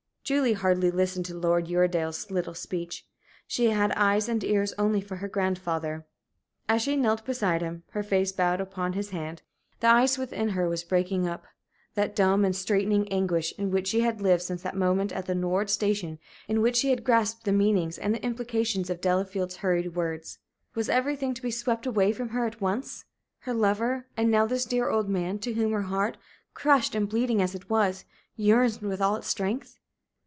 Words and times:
Julie 0.23 0.53
hardly 0.53 0.91
listened 0.91 1.25
to 1.25 1.37
Lord 1.37 1.67
Uredale's 1.67 2.31
little 2.31 2.53
speech. 2.53 3.05
She 3.47 3.65
had 3.71 3.91
eyes 3.93 4.29
and 4.29 4.41
ears 4.45 4.73
only 4.77 5.01
for 5.01 5.17
her 5.17 5.27
grandfather. 5.27 6.05
As 6.69 6.83
she 6.83 6.95
knelt 6.95 7.25
beside 7.25 7.61
him, 7.61 7.83
her 7.89 8.01
face 8.03 8.31
bowed 8.31 8.61
upon 8.61 8.93
his 8.93 9.09
hand, 9.09 9.41
the 9.81 9.87
ice 9.87 10.17
within 10.17 10.49
her 10.49 10.69
was 10.69 10.85
breaking 10.85 11.27
up, 11.27 11.47
that 11.95 12.15
dumb 12.15 12.45
and 12.45 12.55
straitening 12.55 13.09
anguish 13.11 13.53
in 13.57 13.71
which 13.71 13.89
she 13.89 14.01
had 14.01 14.21
lived 14.21 14.41
since 14.43 14.61
that 14.61 14.75
moment 14.77 15.11
at 15.11 15.25
the 15.25 15.35
Nord 15.35 15.69
Station 15.69 16.17
in 16.47 16.61
which 16.61 16.77
she 16.77 16.91
had 16.91 17.03
grasped 17.03 17.43
the 17.43 17.51
meaning 17.51 17.91
and 18.01 18.15
the 18.15 18.23
implications 18.23 18.89
of 18.89 19.01
Delafield's 19.01 19.57
hurried 19.57 19.95
words. 19.95 20.39
Was 20.75 20.87
everything 20.87 21.33
to 21.33 21.41
be 21.41 21.51
swept 21.51 21.85
away 21.85 22.13
from 22.13 22.29
her 22.29 22.45
at 22.45 22.61
once 22.61 23.03
her 23.39 23.53
lover, 23.53 24.07
and 24.15 24.31
now 24.31 24.45
this 24.45 24.63
dear 24.63 24.89
old 24.89 25.09
man, 25.09 25.39
to 25.39 25.53
whom 25.55 25.73
her 25.73 25.81
heart, 25.91 26.15
crushed 26.53 26.95
and 26.95 27.09
bleeding 27.09 27.41
as 27.41 27.53
it 27.53 27.69
was, 27.69 28.05
yearned 28.37 28.79
with 28.79 29.01
all 29.01 29.17
its 29.17 29.27
strength? 29.27 29.77